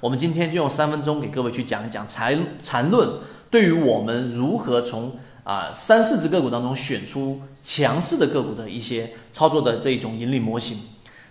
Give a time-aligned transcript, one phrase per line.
[0.00, 3.08] 我们今天就用三分钟给各位去讲一讲缠缠论
[3.50, 10.78] 对于我们如何从啊三四只个股当中选出强势的个股的一些操作的这种盈利模型。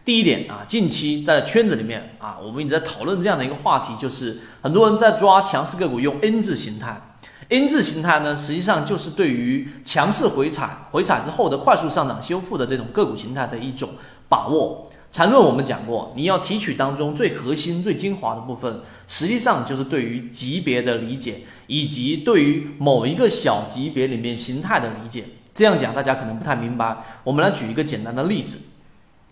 [0.03, 7.01] 第一点啊，近期在圈子里面啊，我们一直在讨论这样的一个话题，就是很多人在抓强势个股用 N 字形态。
[7.49, 13.89] N 字形态呢，实际上就是对于强势回踩、回踩之后的快速上涨修复的这种个股形态的一种
[14.27, 14.89] 把握。
[15.11, 25.23] 缠论我们讲过，你要提取当中最核心、最精华的部分，实际上就是对于级别的理解，以及对于某一个小级别里面形态的理解。
[25.55, 28.59] 这样讲大家可能不太明白，我们来举一个简单的例子。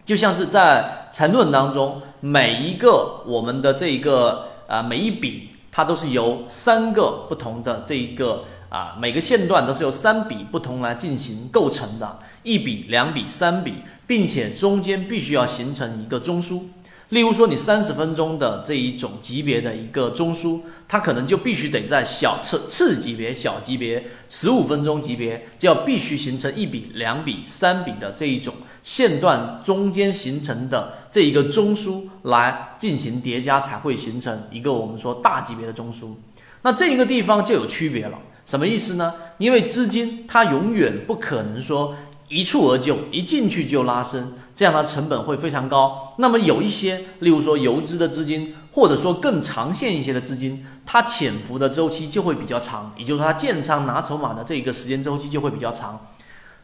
[0.04, 13.74] 就像是在缠论当中，每一个我们的这一个啊每一笔，它都是由三个不同的这一个啊每个线段都是由三笔不同来进行构成的，一笔、两笔、三笔，
[14.08, 16.62] 并且中间必须要形成一个中枢。
[17.10, 36.16] 例如说，你三十分钟的这一种级别的一个中枢，它可能就必须得在小次次级别、小级别十五分钟级别，就要必须形成一笔、两笔、三笔的这一种线段中间形成的这一个中枢来进行叠加，才会形成一个我们说大级别的中枢。
[36.64, 39.14] 那这一个地方就有区别了，什么意思呢？
[39.38, 41.96] 因为资金它永远不可能说
[42.30, 44.34] 一蹴而就，一进去就拉升。
[44.56, 46.14] 这样它成本会非常高。
[46.18, 56.08] 那么有一些，例如说游资的资金，或者说更长线一些的资金，它潜伏的周期就会比较长，也就是它建仓拿筹码的这一个时间周期就会比较长。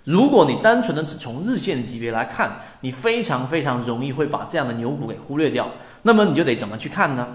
[0.05, 5.69] 如果你单纯的只从日线级别来看，你非常非常容易会把这样的牛股给忽略掉。
[6.03, 7.27] 那么你就得怎么去看呢？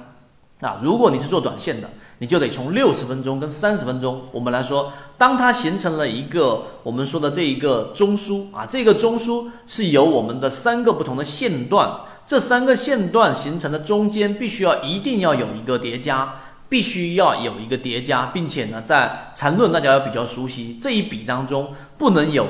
[0.61, 11.91] 啊，如果你是做短线的，你就得从六十分钟跟三十分钟，我们来说，当它形成了一个我们说的这一个中枢啊，这个中枢是由我们的三个不同的线段，
[12.25, 16.37] 这三个线段形成的中间必须要一定要有一个叠加，
[16.71, 22.47] 必须要有一个叠加，并且呢，在缠论大家要比较熟悉，这一笔当中不能有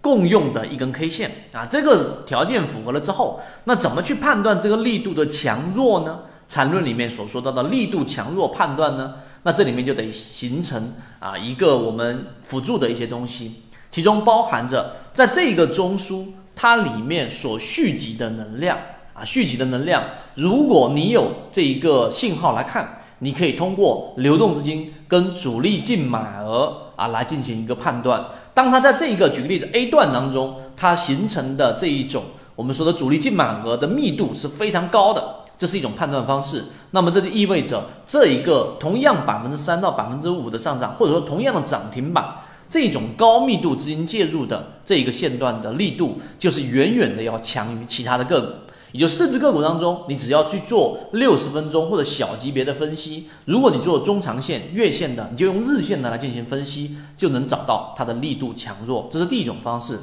[0.00, 6.20] 共用的一根 K 线啊，这个条件符合了之后，那怎么去判断这个力度的强弱呢？
[6.54, 18.78] 缠论里面所说到的力度强弱判断呢，那这里面就得形成啊一个我们辅助的一些东西，其中包含着在这个中枢它里面所蓄积的能量
[19.14, 20.04] 啊蓄积的能量，
[20.36, 28.24] 如果你有这一个信号来看，你可以通过流动资金跟主力净买额啊来进行一个判断。
[28.54, 32.22] 当它在这一个举个例子 A 段当中，它形成的这一种
[32.54, 35.40] 我们说的主力净买额的密度是非常高的。
[35.56, 42.24] 这是一种判断方式，那么这就意味着这一个同样百分之三到百分之五的上涨，或者说同样的涨停板，
[42.68, 48.48] 这种高密度资金介入的这一个线段的力度，就是远远的要强于其他的个股。
[48.92, 59.08] 也就四只个股当中，你只要去做六十分钟或者小级别的分析，如果你做中长线、月线的，你就用日线的来进行分析，就能找到它的力度强弱。
[59.10, 59.98] 这是第一种方式。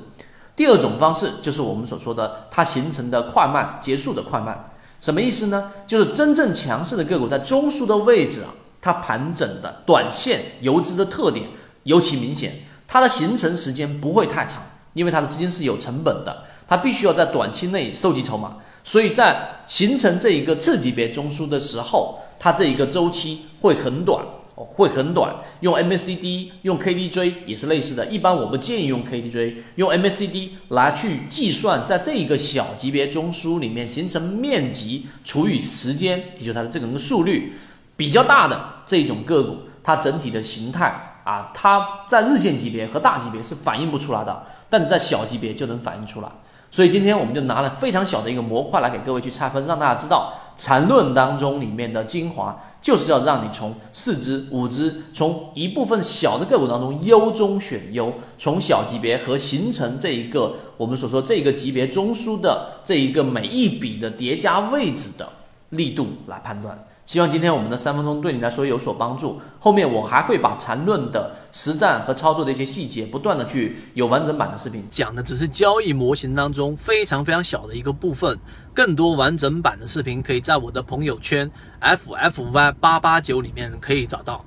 [0.57, 4.65] 第二种方式就是我们所说的它形成的快慢、结束的快慢。
[5.01, 5.71] 什么意思呢？
[5.87, 11.47] 就是真正强势的个股在中枢的位置啊，它盘整的短线游资的特点
[11.83, 12.53] 尤其明显，
[12.87, 14.61] 它的形成时间不会太长，
[14.93, 24.23] 因为它的资金是有成本的，它必须要在短期内收集筹码，所以在形成这一个次级别中枢的时候，它这一个周期会很短。
[24.63, 28.05] 会很短，用 MACD 用 KDJ 也是类似的。
[28.07, 37.53] 一般我不建议用 KDJ，用 MACD 来去计算，在这一个小级别中枢里面形成面积除以时间，也就它的这个速率
[37.95, 46.27] 比较大的这种个股，它整体的形态啊，它在日线级别和大级别是反映不出来的，但在小级别就能反映出来。
[46.73, 52.57] 所以今天我们就拿了非常小的一个模块来给各位去拆分，让大家知道缠论当中里面的精华。
[52.81, 65.29] 就是要让你从四只、五只，从一部分小的个股当中优中选优，从小级别和形成这一个我们所说这个级别中枢的这一个每一笔的叠加位置的
[65.69, 66.77] 力度来判断。
[67.11, 69.37] 希望今天我们的三分钟对你来说有所帮助。
[69.59, 78.39] 后面我还会把缠论的实战和操作的一些细节，不断的去有完整版的视频讲的，只是交易模型当中非常非常小的一个部分。
[78.73, 81.51] 更多完整版的视频，可以在我的朋友圈
[81.81, 84.45] ffy 八八九里面可以找到。